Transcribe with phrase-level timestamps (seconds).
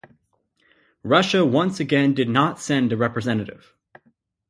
[1.03, 3.75] Russia once again did not send a representative.